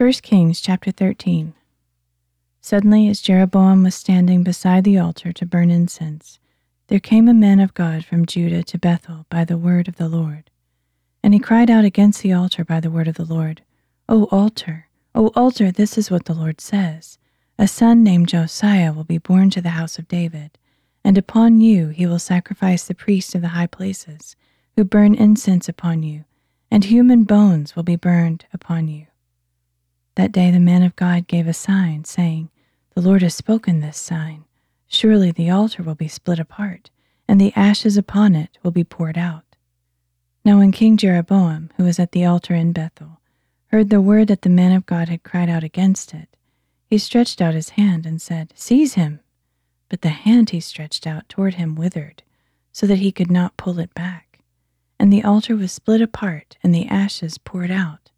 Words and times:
1 0.00 0.12
Kings 0.22 0.62
chapter 0.62 0.90
13. 0.90 1.52
Suddenly, 2.62 3.06
as 3.08 3.20
Jeroboam 3.20 3.82
was 3.82 3.94
standing 3.94 4.42
beside 4.42 4.82
the 4.82 4.98
altar 4.98 5.30
to 5.34 5.44
burn 5.44 5.70
incense, 5.70 6.38
there 6.86 6.98
came 6.98 7.28
a 7.28 7.34
man 7.34 7.60
of 7.60 7.74
God 7.74 8.02
from 8.02 8.24
Judah 8.24 8.62
to 8.62 8.78
Bethel 8.78 9.26
by 9.28 9.44
the 9.44 9.58
word 9.58 9.88
of 9.88 9.96
the 9.96 10.08
Lord. 10.08 10.48
And 11.22 11.34
he 11.34 11.38
cried 11.38 11.68
out 11.68 11.84
against 11.84 12.22
the 12.22 12.32
altar 12.32 12.64
by 12.64 12.80
the 12.80 12.90
word 12.90 13.08
of 13.08 13.16
the 13.16 13.26
Lord, 13.26 13.60
O 14.08 14.24
altar, 14.30 14.88
O 15.14 15.26
altar, 15.36 15.70
this 15.70 15.98
is 15.98 16.10
what 16.10 16.24
the 16.24 16.32
Lord 16.32 16.62
says 16.62 17.18
A 17.58 17.68
son 17.68 18.02
named 18.02 18.28
Josiah 18.28 18.94
will 18.94 19.04
be 19.04 19.18
born 19.18 19.50
to 19.50 19.60
the 19.60 19.76
house 19.76 19.98
of 19.98 20.08
David, 20.08 20.56
and 21.04 21.18
upon 21.18 21.60
you 21.60 21.88
he 21.88 22.06
will 22.06 22.18
sacrifice 22.18 22.86
the 22.86 22.94
priests 22.94 23.34
of 23.34 23.42
the 23.42 23.48
high 23.48 23.66
places, 23.66 24.34
who 24.76 24.84
burn 24.84 25.14
incense 25.14 25.68
upon 25.68 26.02
you, 26.02 26.24
and 26.70 26.84
human 26.84 27.24
bones 27.24 27.76
will 27.76 27.82
be 27.82 27.96
burned 27.96 28.46
upon 28.50 28.88
you. 28.88 29.06
That 30.20 30.32
day 30.32 30.50
the 30.50 30.60
man 30.60 30.82
of 30.82 30.96
God 30.96 31.28
gave 31.28 31.48
a 31.48 31.54
sign, 31.54 32.04
saying, 32.04 32.50
The 32.94 33.00
Lord 33.00 33.22
has 33.22 33.34
spoken 33.34 33.80
this 33.80 33.96
sign. 33.96 34.44
Surely 34.86 35.32
the 35.32 35.48
altar 35.48 35.82
will 35.82 35.94
be 35.94 36.08
split 36.08 36.38
apart, 36.38 36.90
and 37.26 37.40
the 37.40 37.54
ashes 37.56 37.96
upon 37.96 38.34
it 38.34 38.58
will 38.62 38.70
be 38.70 38.84
poured 38.84 39.16
out. 39.16 39.56
Now 40.44 40.58
when 40.58 40.72
King 40.72 40.98
Jeroboam, 40.98 41.70
who 41.78 41.84
was 41.84 41.98
at 41.98 42.12
the 42.12 42.26
altar 42.26 42.54
in 42.54 42.72
Bethel, 42.72 43.18
heard 43.68 43.88
the 43.88 44.02
word 44.02 44.28
that 44.28 44.42
the 44.42 44.50
man 44.50 44.72
of 44.72 44.84
God 44.84 45.08
had 45.08 45.22
cried 45.22 45.48
out 45.48 45.64
against 45.64 46.12
it, 46.12 46.36
he 46.84 46.98
stretched 46.98 47.40
out 47.40 47.54
his 47.54 47.70
hand 47.70 48.04
and 48.04 48.20
said, 48.20 48.52
Seize 48.54 48.92
him! 48.92 49.20
But 49.88 50.02
the 50.02 50.10
hand 50.10 50.50
he 50.50 50.60
stretched 50.60 51.06
out 51.06 51.30
toward 51.30 51.54
him 51.54 51.76
withered, 51.76 52.22
so 52.72 52.86
that 52.86 52.98
he 52.98 53.10
could 53.10 53.30
not 53.30 53.56
pull 53.56 53.78
it 53.78 53.94
back. 53.94 54.40
And 54.98 55.10
the 55.10 55.24
altar 55.24 55.56
was 55.56 55.72
split 55.72 56.02
apart, 56.02 56.58
and 56.62 56.74
the 56.74 56.88
ashes 56.88 57.38
poured 57.38 57.70
out 57.70 58.10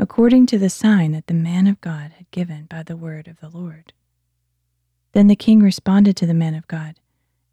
according 0.00 0.46
to 0.46 0.56
the 0.56 0.70
sign 0.70 1.12
that 1.12 1.26
the 1.26 1.34
man 1.34 1.66
of 1.66 1.78
God 1.82 2.12
had 2.16 2.30
given 2.30 2.64
by 2.64 2.82
the 2.82 2.96
word 2.96 3.28
of 3.28 3.38
the 3.40 3.50
Lord. 3.50 3.92
Then 5.12 5.26
the 5.26 5.36
king 5.36 5.60
responded 5.60 6.16
to 6.16 6.26
the 6.26 6.32
man 6.32 6.54
of 6.54 6.66
God 6.66 6.96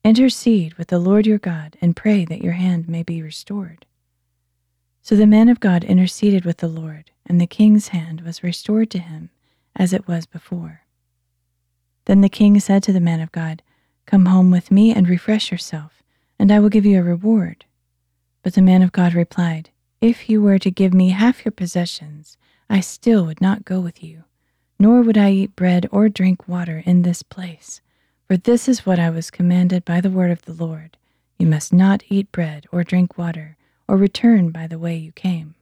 Intercede 0.01 0.75
with 0.75 0.87
the 0.87 0.97
Lord 0.97 1.27
your 1.27 1.39
God 1.39 1.75
and 1.81 1.93
pray 1.93 2.23
that 2.23 2.41
your 2.41 2.53
hand 2.53 2.87
may 2.87 3.03
be 3.03 3.21
restored. 3.21 3.85
So 5.01 5.17
the 5.17 5.27
man 5.27 5.49
of 5.49 5.59
God 5.59 5.83
interceded 5.83 6.45
with 6.45 6.59
the 6.59 6.69
Lord, 6.69 7.11
and 7.25 7.41
the 7.41 7.47
king's 7.47 7.89
hand 7.89 8.21
was 8.21 8.43
restored 8.43 8.89
to 8.91 8.99
him 8.99 9.29
as 9.75 9.91
it 9.91 10.07
was 10.07 10.25
before. 10.25 10.83
Then 12.05 12.21
the 12.21 12.29
king 12.29 12.57
said 12.61 12.81
to 12.83 12.93
the 12.93 13.01
man 13.01 13.19
of 13.19 13.33
God, 13.33 13.61
Come 14.05 14.27
home 14.27 14.51
with 14.51 14.71
me 14.71 14.93
and 14.93 15.09
refresh 15.09 15.51
yourself, 15.51 16.01
and 16.39 16.49
I 16.49 16.61
will 16.61 16.69
give 16.69 16.85
you 16.85 16.99
a 16.99 17.03
reward. 17.03 17.65
But 18.41 18.53
the 18.53 18.61
man 18.61 18.81
of 18.81 18.93
God 18.93 19.13
replied, 19.13 19.71
if 20.01 20.29
you 20.29 20.41
were 20.41 20.59
to 20.59 20.69
give 20.69 20.93
me 20.93 21.09
half 21.09 21.43
your 21.43 21.51
possessions, 21.51 22.37
I 22.69 22.81
still 22.81 23.25
would 23.25 23.41
not 23.41 23.65
go 23.65 23.79
with 23.79 24.03
you, 24.03 24.25
nor 24.77 25.01
would 25.01 25.17
I 25.17 25.31
eat 25.31 25.55
bread 25.55 25.87
or 25.91 26.09
drink 26.09 26.47
water 26.47 26.83
in 26.85 27.01
this 27.01 27.23
place. 27.23 27.81
For 28.27 28.37
this 28.37 28.67
is 28.67 28.85
what 28.85 28.99
I 28.99 29.09
was 29.09 29.31
commanded 29.31 29.85
by 29.85 30.01
the 30.01 30.11
word 30.11 30.31
of 30.31 30.43
the 30.43 30.53
Lord 30.53 30.97
You 31.39 31.47
must 31.47 31.71
not 31.71 32.03
eat 32.09 32.31
bread 32.31 32.65
or 32.71 32.83
drink 32.83 33.17
water, 33.17 33.57
or 33.87 33.95
return 33.95 34.49
by 34.49 34.67
the 34.67 34.79
way 34.79 34.97
you 34.97 35.11
came. 35.11 35.55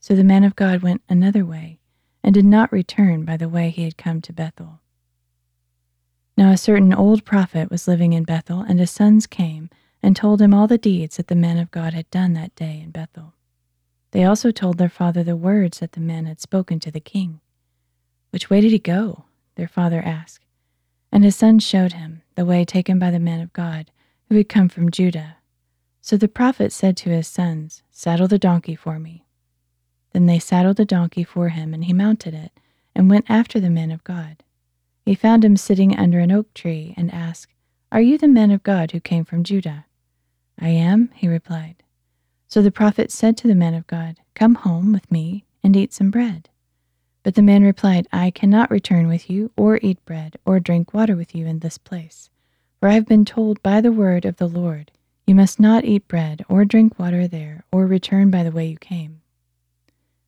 So 0.00 0.14
the 0.14 0.24
man 0.24 0.44
of 0.44 0.56
God 0.56 0.82
went 0.82 1.02
another 1.08 1.44
way, 1.44 1.78
and 2.22 2.34
did 2.34 2.44
not 2.44 2.72
return 2.72 3.24
by 3.24 3.36
the 3.36 3.48
way 3.48 3.70
he 3.70 3.84
had 3.84 3.96
come 3.96 4.20
to 4.22 4.32
Bethel. 4.32 4.80
Now 6.36 6.50
a 6.50 6.56
certain 6.56 6.92
old 6.92 7.24
prophet 7.24 7.70
was 7.70 7.88
living 7.88 8.12
in 8.12 8.24
Bethel, 8.24 8.60
and 8.60 8.78
his 8.78 8.90
sons 8.90 9.26
came 9.26 9.70
and 10.06 10.14
told 10.14 10.40
him 10.40 10.54
all 10.54 10.68
the 10.68 10.78
deeds 10.78 11.16
that 11.16 11.26
the 11.26 11.34
men 11.34 11.58
of 11.58 11.72
God 11.72 11.92
had 11.92 12.08
done 12.10 12.32
that 12.34 12.54
day 12.54 12.80
in 12.80 12.92
Bethel. 12.92 13.34
They 14.12 14.22
also 14.22 14.52
told 14.52 14.78
their 14.78 14.88
father 14.88 15.24
the 15.24 15.34
words 15.34 15.80
that 15.80 15.92
the 15.92 16.00
men 16.00 16.26
had 16.26 16.40
spoken 16.40 16.78
to 16.78 16.92
the 16.92 17.00
king. 17.00 17.40
Which 18.30 18.48
way 18.48 18.60
did 18.60 18.70
he 18.70 18.78
go? 18.78 19.24
their 19.56 19.66
father 19.66 20.00
asked. 20.00 20.44
And 21.10 21.24
his 21.24 21.34
sons 21.34 21.64
showed 21.64 21.94
him 21.94 22.22
the 22.36 22.44
way 22.44 22.64
taken 22.64 23.00
by 23.00 23.10
the 23.10 23.18
men 23.18 23.40
of 23.40 23.52
God 23.52 23.90
who 24.28 24.36
had 24.36 24.48
come 24.48 24.68
from 24.68 24.92
Judah. 24.92 25.38
So 26.02 26.16
the 26.16 26.28
prophet 26.28 26.72
said 26.72 26.96
to 26.98 27.10
his 27.10 27.26
sons, 27.26 27.82
Saddle 27.90 28.28
the 28.28 28.38
donkey 28.38 28.76
for 28.76 29.00
me. 29.00 29.26
Then 30.12 30.26
they 30.26 30.38
saddled 30.38 30.76
the 30.76 30.84
donkey 30.84 31.24
for 31.24 31.48
him, 31.48 31.74
and 31.74 31.86
he 31.86 31.92
mounted 31.92 32.32
it, 32.32 32.52
and 32.94 33.10
went 33.10 33.28
after 33.28 33.58
the 33.58 33.70
men 33.70 33.90
of 33.90 34.04
God. 34.04 34.44
He 35.04 35.16
found 35.16 35.44
him 35.44 35.56
sitting 35.56 35.98
under 35.98 36.20
an 36.20 36.30
oak 36.30 36.54
tree, 36.54 36.94
and 36.96 37.12
asked, 37.12 37.52
Are 37.90 38.00
you 38.00 38.18
the 38.18 38.28
men 38.28 38.52
of 38.52 38.62
God 38.62 38.92
who 38.92 39.00
came 39.00 39.24
from 39.24 39.42
Judah? 39.42 39.85
I 40.58 40.68
am, 40.68 41.10
he 41.14 41.28
replied. 41.28 41.82
So 42.48 42.62
the 42.62 42.70
prophet 42.70 43.10
said 43.10 43.36
to 43.38 43.48
the 43.48 43.54
man 43.54 43.74
of 43.74 43.86
God, 43.86 44.16
Come 44.34 44.54
home 44.54 44.92
with 44.92 45.10
me 45.10 45.44
and 45.62 45.76
eat 45.76 45.92
some 45.92 46.10
bread. 46.10 46.48
But 47.22 47.34
the 47.34 47.42
man 47.42 47.62
replied, 47.62 48.06
I 48.12 48.30
cannot 48.30 48.70
return 48.70 49.08
with 49.08 49.28
you, 49.28 49.50
or 49.56 49.80
eat 49.82 50.04
bread, 50.04 50.36
or 50.44 50.60
drink 50.60 50.94
water 50.94 51.16
with 51.16 51.34
you 51.34 51.44
in 51.46 51.58
this 51.58 51.76
place. 51.76 52.30
For 52.78 52.88
I 52.88 52.92
have 52.92 53.06
been 53.06 53.24
told 53.24 53.62
by 53.62 53.80
the 53.80 53.90
word 53.90 54.24
of 54.24 54.36
the 54.36 54.48
Lord, 54.48 54.92
You 55.26 55.34
must 55.34 55.58
not 55.58 55.84
eat 55.84 56.06
bread, 56.06 56.44
or 56.48 56.64
drink 56.64 56.98
water 56.98 57.26
there, 57.26 57.64
or 57.72 57.86
return 57.86 58.30
by 58.30 58.44
the 58.44 58.52
way 58.52 58.66
you 58.66 58.76
came. 58.76 59.22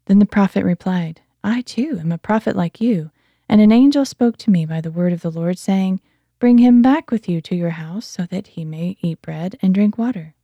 Then 0.07 0.19
the 0.19 0.27
prophet 0.27 0.65
replied, 0.65 1.21
I 1.45 1.61
too 1.61 1.99
am 2.01 2.11
a 2.11 2.19
prophet 2.19 2.57
like 2.57 2.81
you, 2.81 3.13
and 3.49 3.61
an 3.61 3.71
angel 3.71 4.05
spoke 4.05 4.37
to 4.39 4.51
me 4.51 4.67
by 4.67 4.81
the 4.81 4.91
word 4.91 5.13
of 5.13 5.21
the 5.21 5.31
Lord, 5.31 5.57
saying, 5.57 6.01
Bring 6.39 6.59
him 6.59 6.83
back 6.83 7.11
with 7.11 7.29
you 7.29 7.41
to 7.41 7.57
your 7.57 7.71
house, 7.71 8.07
so 8.07 8.25
that 8.27 8.49
he 8.49 8.65
may 8.65 8.97
eat 9.01 9.21
bread 9.23 9.59
and 9.61 9.75
drink 9.75 9.99
water. 9.99 10.35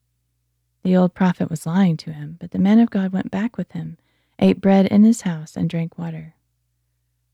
The 0.82 0.97
old 0.97 1.15
prophet 1.15 1.49
was 1.49 1.66
lying 1.66 1.97
to 1.99 2.12
him, 2.12 2.37
but 2.41 2.50
the 2.50 2.59
man 2.59 2.81
of 2.81 2.91
God 2.91 3.12
went 3.12 3.31
back 3.31 3.56
with 3.56 3.71
him, 3.72 3.97
ate 4.41 4.60
bread 4.60 4.87
in 4.87 5.05
his 5.05 5.22
house, 5.22 5.56
and 5.56 5.71
drank 5.71 5.97
water. 5.97 6.34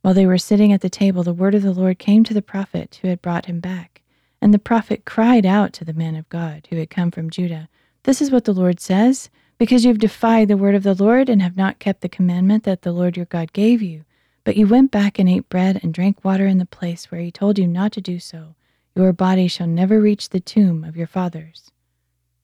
While 0.03 0.12
they 0.12 0.26
were 0.26 0.38
sitting 0.38 0.72
at 0.72 0.82
the 0.82 0.91
table, 0.91 1.22
the 1.22 1.32
word 1.32 1.54
of 1.54 1.62
the 1.62 1.72
Lord 1.72 1.98
came 1.98 2.22
to 2.25 2.34
the 2.34 2.43
prophet 2.43 2.98
who 3.00 3.09
had 3.09 3.22
brought 3.22 3.47
him 3.47 3.60
back. 3.60 4.03
And 4.43 4.53
the 4.53 4.59
prophet 4.59 5.04
cried 5.04 5.44
out 5.44 5.72
to 5.75 5.84
the 5.84 5.92
man 5.92 6.15
of 6.15 6.28
God 6.28 6.66
who 6.71 6.77
had 6.77 6.91
come 6.91 7.10
from 7.10 7.31
Judah 7.31 7.69
This 8.04 8.22
is 8.22 8.31
what 8.31 8.44
the 8.44 8.54
Lord 8.54 8.78
says 8.81 9.31
Because 9.59 9.84
you 9.84 9.88
have 9.88 9.98
defied 9.98 10.48
the 10.48 10.56
word 10.56 10.75
of 10.75 10.82
the 10.82 10.94
Lord 10.94 11.28
and 11.28 11.42
have 11.42 11.56
not 11.56 11.78
kept 11.78 12.00
the 12.00 12.09
commandment 12.09 12.65
that 12.65 12.82
the 12.82 12.92
Lord 12.92 13.16
your 13.16 13.27
God 13.27 13.53
gave 13.53 13.82
you, 13.82 14.04
but 14.50 14.56
you 14.56 14.66
went 14.66 14.90
back 14.90 15.20
and 15.20 15.28
ate 15.28 15.48
bread 15.48 15.78
and 15.80 15.94
drank 15.94 16.24
water 16.24 16.44
in 16.44 16.58
the 16.58 16.66
place 16.66 17.08
where 17.08 17.20
he 17.20 17.30
told 17.30 17.56
you 17.56 17.68
not 17.68 17.92
to 17.92 18.00
do 18.00 18.18
so. 18.18 18.56
Your 18.96 19.12
body 19.12 19.46
shall 19.46 19.68
never 19.68 20.00
reach 20.00 20.30
the 20.30 20.40
tomb 20.40 20.82
of 20.82 20.96
your 20.96 21.06
fathers. 21.06 21.70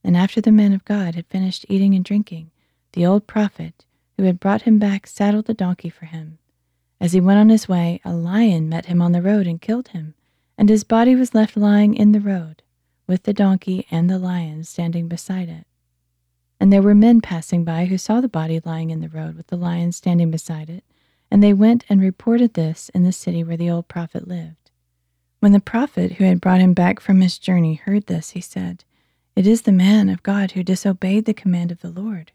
And 0.04 0.16
after 0.16 0.40
the 0.40 0.52
man 0.52 0.72
of 0.72 0.84
God 0.84 1.16
had 1.16 1.26
finished 1.26 1.66
eating 1.68 1.96
and 1.96 2.04
drinking, 2.04 2.52
the 2.92 3.04
old 3.04 3.26
prophet, 3.26 3.84
who 4.16 4.22
had 4.22 4.38
brought 4.38 4.62
him 4.62 4.78
back, 4.78 5.08
saddled 5.08 5.46
the 5.46 5.52
donkey 5.52 5.90
for 5.90 6.04
him. 6.04 6.38
As 7.00 7.12
he 7.12 7.18
went 7.18 7.40
on 7.40 7.48
his 7.48 7.68
way, 7.68 8.00
a 8.04 8.14
lion 8.14 8.68
met 8.68 8.86
him 8.86 9.02
on 9.02 9.10
the 9.10 9.20
road 9.20 9.48
and 9.48 9.60
killed 9.60 9.88
him, 9.88 10.14
and 10.56 10.68
his 10.68 10.84
body 10.84 11.16
was 11.16 11.34
left 11.34 11.56
lying 11.56 11.96
in 11.96 12.12
the 12.12 12.20
road, 12.20 12.62
with 13.08 13.24
the 13.24 13.34
donkey 13.34 13.84
and 13.90 14.08
the 14.08 14.20
lion 14.20 14.62
standing 14.62 15.08
beside 15.08 15.48
it. 15.48 15.66
And 16.60 16.72
there 16.72 16.82
were 16.82 16.94
men 16.94 17.20
passing 17.20 17.64
by 17.64 17.86
who 17.86 17.98
saw 17.98 18.20
the 18.20 18.28
body 18.28 18.60
lying 18.64 18.90
in 18.90 19.00
the 19.00 19.08
road 19.08 19.36
with 19.36 19.48
the 19.48 19.56
lion 19.56 19.90
standing 19.90 20.30
beside 20.30 20.70
it 20.70 20.84
and 21.30 21.42
they 21.42 21.52
went 21.52 21.84
and 21.88 22.00
reported 22.00 22.54
this 22.54 22.88
in 22.90 23.02
the 23.02 23.12
city 23.12 23.42
where 23.42 23.56
the 23.56 23.70
old 23.70 23.88
prophet 23.88 24.28
lived. 24.28 24.70
When 25.40 25.52
the 25.52 25.60
prophet 25.60 26.12
who 26.12 26.24
had 26.24 26.40
brought 26.40 26.60
him 26.60 26.72
back 26.72 27.00
from 27.00 27.20
his 27.20 27.38
journey 27.38 27.74
heard 27.74 28.06
this, 28.06 28.30
he 28.30 28.40
said, 28.40 28.84
It 29.34 29.46
is 29.46 29.62
the 29.62 29.72
man 29.72 30.08
of 30.08 30.22
God 30.22 30.52
who 30.52 30.62
disobeyed 30.62 31.24
the 31.24 31.34
command 31.34 31.70
of 31.70 31.80
the 31.80 31.90
Lord. 31.90 32.32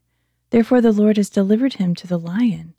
Therefore 0.50 0.81
the 0.81 0.91
Lord 0.91 1.18
has 1.18 1.30
delivered 1.30 1.74
him 1.74 1.96
to 1.96 2.07
the 2.07 2.19
lion, 2.19 2.74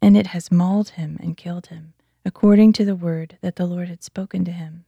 and 0.00 0.16
it 0.16 0.28
has 0.28 0.50
mauled 0.50 0.90
him 0.90 1.18
and 1.22 1.36
killed 1.36 1.66
him, 1.68 1.92
according 2.24 2.72
to 2.74 2.84
the 2.84 2.96
word 2.96 3.38
that 3.40 3.56
the 3.56 3.66
Lord 3.66 3.88
had 3.88 4.02
spoken 4.02 4.44
to 4.44 4.52
him. 4.52 4.84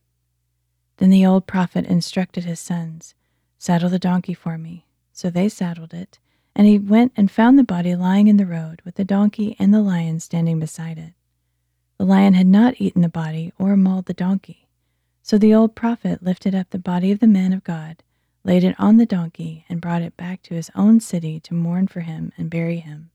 Then 0.96 1.10
the 1.10 1.24
old 1.24 1.46
prophet 1.46 1.86
instructed 1.86 2.44
his 2.44 2.60
sons, 2.60 3.14
Saddle 3.58 3.90
the 3.90 3.98
donkey 3.98 4.34
for 4.34 4.56
me. 4.56 4.86
So 5.12 5.28
they 5.28 5.48
saddled 5.48 5.92
it 5.92 6.18
and 6.54 6.66
he 6.66 6.78
went 6.78 7.12
and 7.16 7.30
found 7.30 7.58
the 7.58 7.64
body 7.64 7.94
lying 7.94 8.28
in 8.28 8.36
the 8.36 8.46
road, 8.46 8.82
with 8.84 8.96
the 8.96 9.04
donkey 9.04 9.56
and 9.58 9.72
the 9.72 9.80
lion 9.80 10.20
standing 10.20 10.58
beside 10.58 10.98
it. 10.98 11.12
The 11.96 12.04
lion 12.04 12.34
had 12.34 12.46
not 12.46 12.80
eaten 12.80 13.02
the 13.02 13.08
body 13.08 13.52
or 13.58 13.76
mauled 13.76 14.06
the 14.06 14.14
donkey. 14.14 14.68
So 15.22 15.38
the 15.38 15.54
old 15.54 15.74
prophet 15.74 16.22
lifted 16.22 16.54
up 16.54 16.70
the 16.70 16.78
body 16.78 17.12
of 17.12 17.20
the 17.20 17.26
man 17.26 17.52
of 17.52 17.62
God, 17.62 18.02
laid 18.42 18.64
it 18.64 18.74
on 18.78 18.96
the 18.96 19.06
donkey, 19.06 19.64
and 19.68 19.80
brought 19.80 20.02
it 20.02 20.16
back 20.16 20.42
to 20.42 20.54
his 20.54 20.70
own 20.74 20.98
city 20.98 21.38
to 21.40 21.54
mourn 21.54 21.86
for 21.86 22.00
him 22.00 22.32
and 22.36 22.50
bury 22.50 22.78
him. 22.78 23.10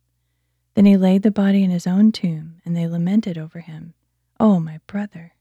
Then 0.75 0.85
he 0.85 0.97
laid 0.97 1.23
the 1.23 1.31
body 1.31 1.63
in 1.63 1.71
his 1.71 1.87
own 1.87 2.11
tomb, 2.11 2.61
and 2.63 2.75
they 2.75 2.87
lamented 2.87 3.37
over 3.37 3.59
him, 3.59 3.93
Oh, 4.39 4.59
my 4.59 4.79
brother! 4.87 5.33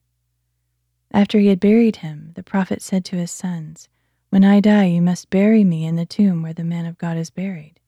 After 1.11 1.39
he 1.39 1.47
had 1.47 1.61
buried 1.61 1.97
him, 1.97 2.33
the 2.35 2.43
prophet 2.43 2.83
said 2.83 3.05
to 3.07 3.17
his 3.17 3.31
sons, 3.31 3.89
When 4.31 4.43
I 4.45 4.61
die, 4.61 4.87
you 4.87 5.03
must 5.03 5.31
bury 5.31 5.65
me 5.65 5.85
in 5.85 5.97
the 5.97 6.07
tomb 6.07 6.43
where 6.43 6.53
the 6.53 6.65
man 6.65 6.87
of 6.87 6.99
God 6.99 7.17
is 7.17 7.31
buried 7.31 7.79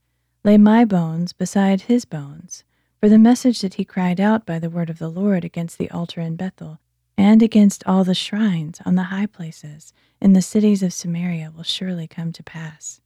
lay 0.46 0.56
my 0.56 0.84
bones 0.84 1.32
beside 1.32 1.82
his 1.82 2.04
bones, 2.04 2.62
for 3.00 3.08
the 3.08 3.18
message 3.18 3.60
that 3.62 3.74
he 3.74 3.84
cried 3.84 4.20
out 4.20 4.46
by 4.46 4.60
the 4.60 4.70
word 4.70 4.88
of 4.88 5.00
the 5.00 5.08
Lord 5.08 5.44
against 5.44 5.76
the 5.76 5.90
altar 5.90 6.20
in 6.20 6.36
Bethel, 6.36 6.78
and 7.18 7.42
against 7.42 7.84
all 7.84 8.04
the 8.04 8.14
shrines 8.14 8.78
on 8.86 8.94
the 8.94 9.10
high 9.10 9.26
places 9.26 9.92
in 10.20 10.34
the 10.34 10.40
cities 10.40 10.84
of 10.84 10.92
Samaria 10.92 11.50
will 11.50 11.64
surely 11.64 12.06
come 12.06 12.30
to 12.30 12.44
pass. 12.44 13.00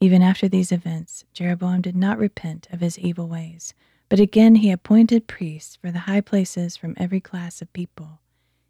Even 0.00 0.22
after 0.22 0.48
these 0.48 0.72
events, 0.72 1.26
Jeroboam 1.34 1.82
did 1.82 1.94
not 1.94 2.18
repent 2.18 2.66
of 2.72 2.80
his 2.80 2.98
evil 2.98 3.28
ways, 3.28 3.74
But 4.08 4.18
again 4.18 4.54
he 4.54 4.70
appointed 4.70 5.26
priests 5.26 5.76
for 5.76 5.90
the 5.90 6.00
high 6.00 6.22
places 6.22 6.78
from 6.78 6.94
every 6.96 7.20
class 7.20 7.60
of 7.60 7.70
people. 7.74 8.20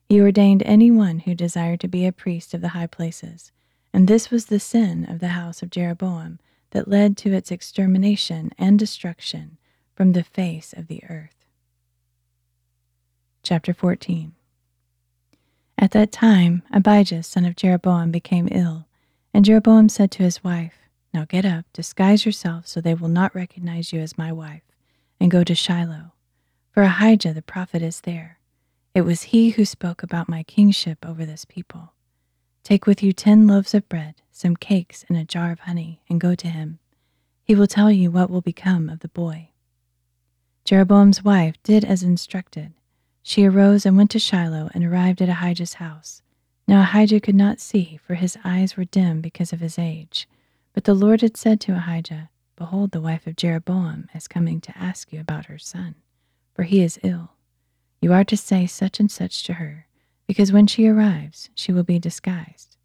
He 0.08 0.20
ordained 0.20 0.64
any 0.64 0.90
one 0.90 1.20
who 1.20 1.36
desired 1.36 1.78
to 1.80 1.88
be 1.88 2.04
a 2.04 2.12
priest 2.12 2.52
of 2.52 2.62
the 2.62 2.70
high 2.70 2.88
places, 2.88 3.52
and 3.92 4.08
this 4.08 4.28
was 4.28 4.46
the 4.46 4.58
sin 4.58 5.04
of 5.08 5.20
the 5.20 5.28
house 5.28 5.62
of 5.62 5.70
Jeroboam 5.70 6.40
that 6.72 6.88
led 6.88 7.16
to 7.18 7.32
its 7.32 7.50
extermination 7.50 8.50
and 8.58 8.78
destruction 8.78 9.58
from 9.94 10.12
the 10.12 10.24
face 10.24 10.74
of 10.76 10.88
the 10.88 11.02
earth. 11.08 11.46
Chapter 13.42 13.72
14 13.72 14.32
At 15.78 15.92
that 15.92 16.12
time, 16.12 16.62
Abijah, 16.72 17.22
son 17.22 17.44
of 17.44 17.56
Jeroboam, 17.56 18.10
became 18.10 18.48
ill, 18.50 18.86
and 19.32 19.44
Jeroboam 19.44 19.88
said 19.88 20.10
to 20.12 20.22
his 20.22 20.42
wife, 20.42 20.74
Now 21.14 21.24
get 21.24 21.44
up, 21.44 21.66
disguise 21.72 22.26
yourself 22.26 22.66
so 22.66 22.80
they 22.80 22.94
will 22.94 23.08
not 23.08 23.34
recognize 23.34 23.92
you 23.92 24.00
as 24.00 24.18
my 24.18 24.32
wife 24.32 24.62
and 25.20 25.30
go 25.30 25.44
to 25.44 25.54
Shiloh, 25.54 26.12
for 26.72 26.82
Ahijah 26.82 27.32
the 27.32 27.42
prophet 27.42 27.82
is 27.82 28.00
there. 28.00 28.38
It 28.94 29.02
was 29.02 29.22
he 29.24 29.50
who 29.50 29.64
spoke 29.64 30.02
about 30.02 30.28
my 30.28 30.42
kingship 30.42 31.06
over 31.06 31.24
this 31.24 31.44
people. 31.44 31.92
Take 32.64 32.86
with 32.86 33.02
you 33.02 33.12
ten 33.12 33.46
loaves 33.46 33.74
of 33.74 33.88
bread, 33.88 34.14
some 34.30 34.56
cakes, 34.56 35.04
and 35.08 35.18
a 35.18 35.24
jar 35.24 35.50
of 35.50 35.60
honey, 35.60 36.00
and 36.08 36.20
go 36.20 36.34
to 36.34 36.48
him. 36.48 36.78
He 37.44 37.54
will 37.54 37.66
tell 37.66 37.90
you 37.90 38.10
what 38.10 38.30
will 38.30 38.40
become 38.40 38.88
of 38.88 39.00
the 39.00 39.08
boy. 39.08 39.50
Jeroboam's 40.64 41.24
wife 41.24 41.60
did 41.64 41.84
as 41.84 42.02
instructed. 42.04 42.72
She 43.22 43.44
arose 43.44 43.84
and 43.84 43.96
went 43.96 44.10
to 44.12 44.18
Shiloh 44.18 44.70
and 44.74 44.84
arrived 44.84 45.20
at 45.20 45.28
Ahijah's 45.28 45.74
house. 45.74 46.22
Now 46.68 46.82
Ahijah 46.82 47.20
could 47.20 47.34
not 47.34 47.60
see, 47.60 47.98
for 48.06 48.14
his 48.14 48.38
eyes 48.44 48.76
were 48.76 48.84
dim 48.84 49.20
because 49.20 49.52
of 49.52 49.60
his 49.60 49.78
age. 49.78 50.28
But 50.72 50.84
the 50.84 50.94
Lord 50.94 51.20
had 51.20 51.36
said 51.36 51.60
to 51.62 51.76
Ahijah, 51.76 52.30
Behold, 52.56 52.92
the 52.92 53.00
wife 53.00 53.26
of 53.26 53.36
Jeroboam 53.36 54.08
is 54.14 54.28
coming 54.28 54.60
to 54.60 54.78
ask 54.78 55.12
you 55.12 55.20
about 55.20 55.46
her 55.46 55.58
son, 55.58 55.96
for 56.54 56.62
he 56.62 56.80
is 56.80 57.00
ill. 57.02 57.32
You 58.00 58.12
are 58.12 58.24
to 58.24 58.36
say 58.36 58.66
such 58.66 59.00
and 59.00 59.10
such 59.10 59.42
to 59.44 59.54
her, 59.54 59.86
because 60.32 60.50
when 60.50 60.66
she 60.66 60.88
arrives, 60.88 61.50
she 61.54 61.74
will 61.74 61.82
be 61.82 61.98
disguised. 61.98 62.78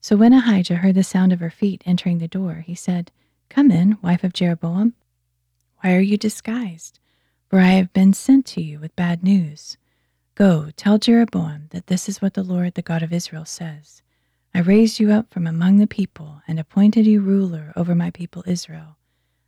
So 0.00 0.14
when 0.14 0.32
Ahijah 0.32 0.76
heard 0.76 0.94
the 0.94 1.02
sound 1.02 1.32
of 1.32 1.40
her 1.40 1.50
feet 1.50 1.82
entering 1.84 2.18
the 2.18 2.28
door, 2.28 2.62
he 2.64 2.76
said, 2.76 3.10
Come 3.48 3.72
in, 3.72 3.98
wife 4.00 4.22
of 4.22 4.32
Jeroboam. 4.32 4.94
Why 5.80 5.92
are 5.96 6.00
you 6.00 6.16
disguised? 6.16 7.00
For 7.50 7.58
I 7.58 7.70
have 7.70 7.92
been 7.92 8.12
sent 8.12 8.46
to 8.46 8.62
you 8.62 8.78
with 8.78 8.94
bad 8.94 9.24
news. 9.24 9.76
Go, 10.36 10.68
tell 10.76 10.98
Jeroboam 10.98 11.66
that 11.70 11.88
this 11.88 12.08
is 12.08 12.22
what 12.22 12.34
the 12.34 12.44
Lord, 12.44 12.74
the 12.74 12.80
God 12.80 13.02
of 13.02 13.12
Israel, 13.12 13.44
says. 13.44 14.00
I 14.54 14.60
raised 14.60 15.00
you 15.00 15.10
up 15.10 15.32
from 15.34 15.48
among 15.48 15.78
the 15.78 15.88
people 15.88 16.42
and 16.46 16.60
appointed 16.60 17.08
you 17.08 17.22
ruler 17.22 17.72
over 17.74 17.96
my 17.96 18.12
people 18.12 18.44
Israel. 18.46 18.98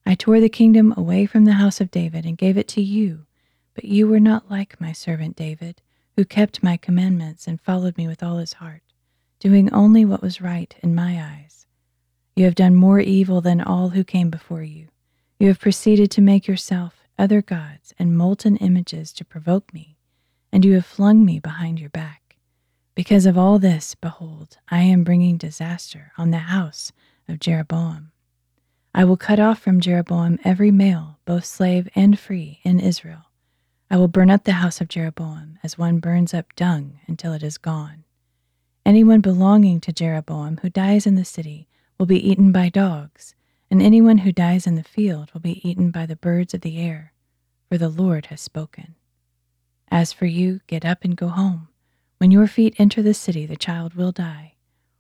I 0.04 0.16
tore 0.16 0.40
the 0.40 0.48
kingdom 0.48 0.92
away 0.96 1.26
from 1.26 1.44
the 1.44 1.52
house 1.52 1.80
of 1.80 1.92
David 1.92 2.26
and 2.26 2.36
gave 2.36 2.58
it 2.58 2.66
to 2.70 2.82
you, 2.82 3.26
but 3.72 3.84
you 3.84 4.08
were 4.08 4.18
not 4.18 4.50
like 4.50 4.80
my 4.80 4.90
servant 4.90 5.36
David, 5.36 5.80
who 6.16 6.24
kept 6.24 6.62
my 6.62 6.76
commandments 6.76 7.46
and 7.46 7.60
followed 7.60 7.96
me 7.96 8.06
with 8.06 8.22
all 8.22 8.38
his 8.38 8.54
heart, 8.54 8.82
doing 9.40 9.72
only 9.72 10.04
what 10.04 10.22
was 10.22 10.40
right 10.40 10.74
in 10.82 10.94
my 10.94 11.20
eyes. 11.20 11.66
You 12.36 12.44
have 12.44 12.54
done 12.54 12.74
more 12.74 13.00
evil 13.00 13.40
than 13.40 13.60
all 13.60 13.90
who 13.90 14.04
came 14.04 14.30
before 14.30 14.62
you. 14.62 14.88
You 15.38 15.48
have 15.48 15.60
proceeded 15.60 16.10
to 16.12 16.20
make 16.20 16.46
yourself 16.46 17.04
other 17.18 17.42
gods 17.42 17.92
and 17.98 18.16
molten 18.16 18.56
images 18.56 19.12
to 19.12 19.24
provoke 19.24 19.72
me, 19.72 19.96
and 20.52 20.64
you 20.64 20.74
have 20.74 20.86
flung 20.86 21.24
me 21.24 21.38
behind 21.38 21.80
your 21.80 21.90
back. 21.90 22.36
Because 22.94 23.26
of 23.26 23.36
all 23.36 23.58
this, 23.58 23.94
behold, 23.96 24.58
I 24.68 24.82
am 24.82 25.04
bringing 25.04 25.36
disaster 25.36 26.12
on 26.16 26.30
the 26.30 26.38
house 26.38 26.92
of 27.28 27.40
Jeroboam. 27.40 28.12
I 28.94 29.04
will 29.04 29.16
cut 29.16 29.40
off 29.40 29.58
from 29.58 29.80
Jeroboam 29.80 30.38
every 30.44 30.70
male, 30.70 31.18
both 31.24 31.44
slave 31.44 31.88
and 31.96 32.18
free, 32.18 32.60
in 32.62 32.78
Israel. 32.78 33.26
I 33.94 33.96
will 33.96 34.08
burn 34.08 34.28
up 34.28 34.42
the 34.42 34.54
house 34.54 34.80
of 34.80 34.88
Jeroboam 34.88 35.60
as 35.62 35.78
one 35.78 36.00
burns 36.00 36.34
up 36.34 36.52
dung 36.56 36.98
until 37.06 37.32
it 37.32 37.44
is 37.44 37.58
gone. 37.58 38.02
Anyone 38.84 39.20
belonging 39.20 39.80
to 39.82 39.92
Jeroboam 39.92 40.56
who 40.56 40.68
dies 40.68 41.06
in 41.06 41.14
the 41.14 41.24
city 41.24 41.68
will 41.96 42.06
be 42.06 42.28
eaten 42.28 42.50
by 42.50 42.70
dogs, 42.70 43.36
and 43.70 43.80
anyone 43.80 44.18
who 44.18 44.32
dies 44.32 44.66
in 44.66 44.74
the 44.74 44.82
field 44.82 45.30
will 45.32 45.40
be 45.40 45.60
eaten 45.62 45.92
by 45.92 46.06
the 46.06 46.16
birds 46.16 46.52
of 46.54 46.62
the 46.62 46.76
air, 46.76 47.12
for 47.68 47.78
the 47.78 47.88
Lord 47.88 48.26
has 48.26 48.40
spoken. 48.40 48.96
As 49.92 50.12
for 50.12 50.26
you, 50.26 50.58
get 50.66 50.84
up 50.84 51.04
and 51.04 51.16
go 51.16 51.28
home. 51.28 51.68
When 52.18 52.32
your 52.32 52.48
feet 52.48 52.74
enter 52.78 53.00
the 53.00 53.14
city, 53.14 53.46
the 53.46 53.54
child 53.54 53.94
will 53.94 54.10
die. 54.10 54.54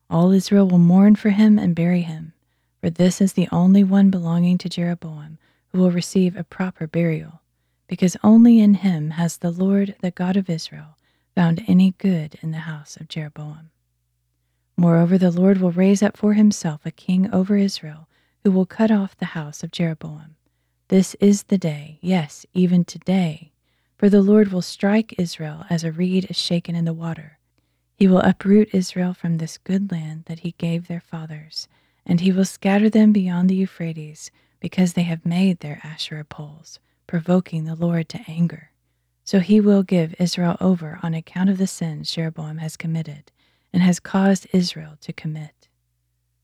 All 0.08 0.30
Israel 0.30 0.68
will 0.68 0.78
mourn 0.78 1.16
for 1.16 1.30
him 1.30 1.58
and 1.58 1.74
bury 1.74 2.02
him, 2.02 2.32
for 2.80 2.90
this 2.90 3.20
is 3.20 3.32
the 3.32 3.48
only 3.50 3.82
one 3.82 4.10
belonging 4.10 4.56
to 4.58 4.68
Jeroboam 4.68 5.38
who 5.72 5.80
will 5.80 5.90
receive 5.90 6.36
a 6.36 6.44
proper 6.44 6.86
burial, 6.86 7.40
because 7.86 8.16
only 8.22 8.58
in 8.58 8.74
him 8.74 9.10
has 9.10 9.38
the 9.38 9.50
Lord, 9.50 9.94
the 10.00 10.10
God 10.10 10.36
of 10.36 10.48
Israel, 10.48 10.96
found 11.34 11.64
any 11.66 11.92
good 11.98 12.38
in 12.42 12.50
the 12.50 12.58
house 12.58 12.96
of 12.96 13.08
Jeroboam. 13.08 13.70
Moreover, 14.76 15.18
the 15.18 15.30
Lord 15.30 15.58
will 15.58 15.70
raise 15.70 16.02
up 16.02 16.16
for 16.16 16.34
himself 16.34 16.84
a 16.84 16.90
king 16.90 17.32
over 17.32 17.56
Israel 17.56 18.08
who 18.42 18.50
will 18.50 18.66
cut 18.66 18.90
off 18.90 19.16
the 19.16 19.26
house 19.26 19.62
of 19.62 19.70
Jeroboam. 19.70 20.36
This 20.88 21.14
is 21.14 21.44
the 21.44 21.58
day, 21.58 21.98
yes, 22.02 22.44
even 22.52 22.84
today, 22.84 23.52
for 23.96 24.08
the 24.10 24.20
Lord 24.20 24.52
will 24.52 24.62
strike 24.62 25.14
Israel 25.18 25.64
as 25.70 25.82
a 25.82 25.92
reed 25.92 26.26
is 26.28 26.36
shaken 26.36 26.74
in 26.74 26.84
the 26.84 26.92
water. 26.92 27.38
He 27.96 28.06
will 28.08 28.18
uproot 28.18 28.68
Israel 28.72 29.14
from 29.14 29.38
this 29.38 29.56
good 29.56 29.90
land 29.90 30.24
that 30.26 30.40
he 30.40 30.52
gave 30.58 30.88
their 30.88 31.00
fathers, 31.00 31.68
and 32.04 32.20
he 32.20 32.32
will 32.32 32.44
scatter 32.44 32.90
them 32.90 33.12
beyond 33.12 33.48
the 33.48 33.54
Euphrates, 33.54 34.30
because 34.60 34.92
they 34.92 35.04
have 35.04 35.24
made 35.24 35.60
their 35.60 35.80
Asherah 35.84 36.24
poles, 36.24 36.80
provoking 37.06 37.64
the 37.64 37.74
Lord 37.74 38.08
to 38.10 38.20
anger. 38.26 38.70
So 39.24 39.40
he 39.40 39.60
will 39.60 39.82
give 39.82 40.14
Israel 40.18 40.56
over 40.60 40.98
on 41.02 41.14
account 41.14 41.50
of 41.50 41.58
the 41.58 41.66
sins 41.66 42.10
Jeroboam 42.10 42.58
has 42.58 42.76
committed, 42.76 43.32
and 43.72 43.82
has 43.82 43.98
caused 44.00 44.46
Israel 44.52 44.96
to 45.00 45.12
commit. 45.12 45.68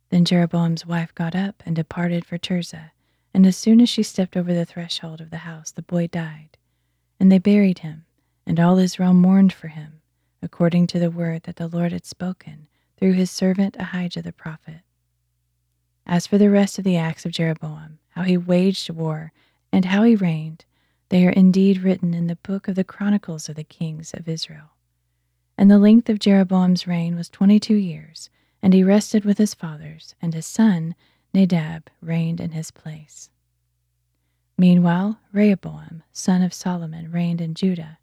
Then 0.08 0.24
Jeroboam's 0.24 0.86
wife 0.86 1.14
got 1.14 1.36
up 1.36 1.62
and 1.64 1.76
departed 1.76 2.24
for 2.24 2.38
Tirzah, 2.38 2.90
and 3.32 3.46
as 3.46 3.56
soon 3.56 3.80
as 3.80 3.88
she 3.88 4.02
stepped 4.02 4.36
over 4.36 4.52
the 4.52 4.64
threshold 4.64 5.20
of 5.20 5.30
the 5.30 5.38
house, 5.38 5.70
the 5.70 5.82
boy 5.82 6.08
died. 6.08 6.56
And 7.20 7.30
they 7.30 7.38
buried 7.38 7.80
him, 7.80 8.06
and 8.46 8.58
all 8.58 8.78
Israel 8.78 9.14
mourned 9.14 9.52
for 9.52 9.68
him, 9.68 10.00
according 10.42 10.88
to 10.88 10.98
the 10.98 11.10
word 11.10 11.44
that 11.44 11.56
the 11.56 11.68
Lord 11.68 11.92
had 11.92 12.06
spoken 12.06 12.66
through 12.96 13.12
his 13.12 13.30
servant 13.30 13.76
Ahijah 13.78 14.22
the 14.22 14.32
prophet. 14.32 14.80
As 16.06 16.26
for 16.26 16.38
the 16.38 16.50
rest 16.50 16.78
of 16.78 16.84
the 16.84 16.96
acts 16.96 17.24
of 17.24 17.32
Jeroboam, 17.32 17.98
how 18.10 18.22
he 18.22 18.36
waged 18.36 18.90
war, 18.90 19.32
and 19.72 19.84
how 19.86 20.02
he 20.02 20.16
reigned, 20.16 20.64
they 21.08 21.26
are 21.26 21.30
indeed 21.30 21.82
written 21.82 22.14
in 22.14 22.26
the 22.26 22.36
book 22.36 22.68
of 22.68 22.74
the 22.74 22.84
Chronicles 22.84 23.48
of 23.48 23.56
the 23.56 23.64
Kings 23.64 24.12
of 24.14 24.28
Israel. 24.28 24.70
And 25.58 25.70
the 25.70 25.78
length 25.78 26.08
of 26.08 26.18
Jeroboam's 26.18 26.86
reign 26.86 27.16
was 27.16 27.28
twenty 27.28 27.60
two 27.60 27.76
years, 27.76 28.30
and 28.62 28.72
he 28.72 28.82
rested 28.82 29.24
with 29.24 29.38
his 29.38 29.54
fathers, 29.54 30.14
and 30.22 30.34
his 30.34 30.46
son 30.46 30.94
Nadab 31.34 31.90
reigned 32.00 32.40
in 32.40 32.52
his 32.52 32.70
place. 32.70 33.30
Meanwhile, 34.58 35.18
Rehoboam, 35.32 36.02
son 36.12 36.42
of 36.42 36.52
Solomon, 36.52 37.10
reigned 37.10 37.40
in 37.40 37.54
Judah. 37.54 37.98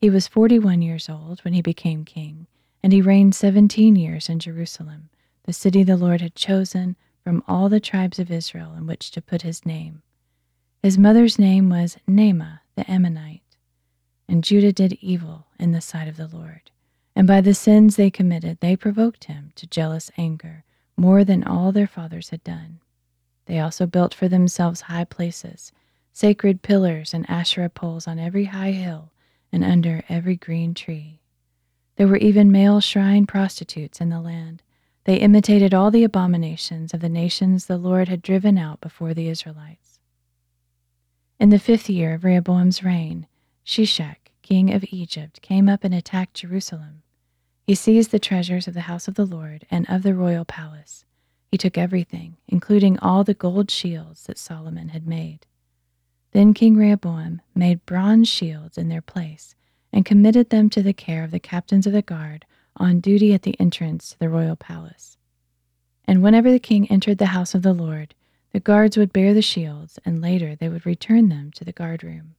He 0.00 0.10
was 0.10 0.28
forty 0.28 0.58
one 0.58 0.82
years 0.82 1.08
old 1.08 1.40
when 1.40 1.54
he 1.54 1.62
became 1.62 2.04
king, 2.04 2.46
and 2.82 2.92
he 2.92 3.00
reigned 3.00 3.34
seventeen 3.34 3.96
years 3.96 4.28
in 4.28 4.38
Jerusalem, 4.38 5.08
the 5.44 5.52
city 5.52 5.82
the 5.82 5.96
Lord 5.96 6.20
had 6.20 6.34
chosen 6.34 6.96
from 7.22 7.42
all 7.48 7.68
the 7.68 7.80
tribes 7.80 8.18
of 8.18 8.30
Israel 8.30 8.74
in 8.74 8.86
which 8.86 9.10
to 9.12 9.22
put 9.22 9.42
his 9.42 9.64
name. 9.64 10.02
His 10.84 10.98
mother's 10.98 11.38
name 11.38 11.70
was 11.70 11.96
Naamah 12.06 12.60
the 12.76 12.90
Ammonite. 12.90 13.56
And 14.28 14.44
Judah 14.44 14.70
did 14.70 14.98
evil 15.00 15.46
in 15.58 15.72
the 15.72 15.80
sight 15.80 16.08
of 16.08 16.18
the 16.18 16.28
Lord, 16.28 16.70
and 17.16 17.26
by 17.26 17.40
the 17.40 17.54
sins 17.54 17.96
they 17.96 18.10
committed, 18.10 18.58
they 18.60 18.76
provoked 18.76 19.24
him 19.24 19.52
to 19.54 19.66
jealous 19.66 20.10
anger 20.18 20.62
more 20.94 21.24
than 21.24 21.42
all 21.42 21.72
their 21.72 21.86
fathers 21.86 22.28
had 22.28 22.44
done. 22.44 22.80
They 23.46 23.58
also 23.60 23.86
built 23.86 24.12
for 24.12 24.28
themselves 24.28 24.82
high 24.82 25.04
places 25.04 25.72
sacred 26.12 26.60
pillars 26.60 27.14
and 27.14 27.30
Asherah 27.30 27.70
poles 27.70 28.06
on 28.06 28.18
every 28.18 28.44
high 28.44 28.72
hill 28.72 29.10
and 29.50 29.64
under 29.64 30.04
every 30.10 30.36
green 30.36 30.74
tree. 30.74 31.18
There 31.96 32.08
were 32.08 32.18
even 32.18 32.52
male 32.52 32.82
shrine 32.82 33.24
prostitutes 33.24 34.02
in 34.02 34.10
the 34.10 34.20
land. 34.20 34.62
They 35.04 35.16
imitated 35.16 35.72
all 35.72 35.90
the 35.90 36.04
abominations 36.04 36.92
of 36.92 37.00
the 37.00 37.08
nations 37.08 37.64
the 37.64 37.78
Lord 37.78 38.08
had 38.08 38.20
driven 38.20 38.58
out 38.58 38.82
before 38.82 39.14
the 39.14 39.30
Israelites. 39.30 39.93
In 41.44 41.50
the 41.50 41.58
fifth 41.58 41.90
year 41.90 42.14
of 42.14 42.24
Rehoboam's 42.24 42.82
reign, 42.82 43.26
Shishak, 43.66 44.32
king 44.40 44.72
of 44.72 44.82
Egypt, 44.90 45.42
came 45.42 45.68
up 45.68 45.84
and 45.84 45.94
attacked 45.94 46.32
Jerusalem. 46.32 47.02
He 47.66 47.74
seized 47.74 48.12
the 48.12 48.18
treasures 48.18 48.66
of 48.66 48.72
the 48.72 48.88
house 48.88 49.08
of 49.08 49.14
the 49.14 49.26
Lord 49.26 49.66
and 49.70 49.84
of 49.90 50.04
the 50.04 50.14
royal 50.14 50.46
palace. 50.46 51.04
He 51.50 51.58
took 51.58 51.76
everything, 51.76 52.38
including 52.48 52.98
all 53.00 53.24
the 53.24 53.34
gold 53.34 53.70
shields 53.70 54.24
that 54.24 54.38
Solomon 54.38 54.88
had 54.88 55.06
made. 55.06 55.44
Then 56.32 56.54
King 56.54 56.76
Rehoboam 56.76 57.42
made 57.54 57.84
bronze 57.84 58.26
shields 58.26 58.78
in 58.78 58.88
their 58.88 59.02
place 59.02 59.54
and 59.92 60.06
committed 60.06 60.48
them 60.48 60.70
to 60.70 60.82
the 60.82 60.94
care 60.94 61.24
of 61.24 61.30
the 61.30 61.38
captains 61.38 61.86
of 61.86 61.92
the 61.92 62.00
guard 62.00 62.46
on 62.78 63.00
duty 63.00 63.34
at 63.34 63.42
the 63.42 63.60
entrance 63.60 64.12
to 64.12 64.18
the 64.18 64.30
royal 64.30 64.56
palace. 64.56 65.18
And 66.06 66.22
whenever 66.22 66.50
the 66.50 66.58
king 66.58 66.90
entered 66.90 67.18
the 67.18 67.36
house 67.36 67.54
of 67.54 67.60
the 67.60 67.74
Lord, 67.74 68.14
The 68.54 68.60
guards 68.60 68.96
would 68.96 69.12
bear 69.12 69.34
the 69.34 69.42
shields, 69.42 69.98
and 70.04 70.22
later 70.22 70.54
they 70.54 70.68
would 70.68 70.86
return 70.86 71.28
them 71.28 71.50
to 71.56 71.64
the 71.64 71.72
guardroom. 71.72 72.36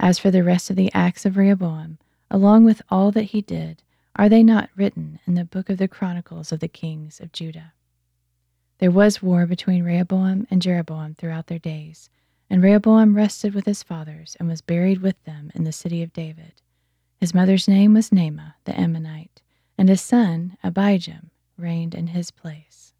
As 0.00 0.18
for 0.18 0.30
the 0.30 0.42
rest 0.42 0.70
of 0.70 0.76
the 0.76 0.90
acts 0.94 1.26
of 1.26 1.36
Rehoboam, 1.36 1.98
along 2.30 2.64
with 2.64 2.80
all 2.88 3.12
that 3.12 3.24
he 3.24 3.42
did, 3.42 3.82
are 4.16 4.30
they 4.30 4.42
not 4.42 4.70
written 4.74 5.20
in 5.26 5.34
the 5.34 5.44
book 5.44 5.68
of 5.68 5.76
the 5.76 5.86
Chronicles 5.86 6.50
of 6.50 6.60
the 6.60 6.66
Kings 6.66 7.20
of 7.20 7.30
Judah? 7.30 7.74
There 8.78 8.90
was 8.90 9.22
war 9.22 9.44
between 9.44 9.84
Rehoboam 9.84 10.46
and 10.50 10.62
Jeroboam 10.62 11.14
throughout 11.14 11.48
their 11.48 11.58
days, 11.58 12.08
and 12.48 12.62
Rehoboam 12.62 13.14
rested 13.14 13.52
with 13.52 13.66
his 13.66 13.82
fathers 13.82 14.34
and 14.40 14.48
was 14.48 14.62
buried 14.62 15.02
with 15.02 15.22
them 15.24 15.52
in 15.54 15.64
the 15.64 15.72
city 15.72 16.02
of 16.02 16.14
David. 16.14 16.62
His 17.20 17.34
mother's 17.34 17.68
name 17.68 17.92
was 17.92 18.08
Naamah 18.08 18.54
the 18.64 18.80
Ammonite, 18.80 19.42
and 19.76 19.90
his 19.90 20.00
son, 20.00 20.56
Abijam, 20.64 21.28
reigned 21.58 21.94
in 21.94 22.06
his 22.06 22.30
place. 22.30 22.91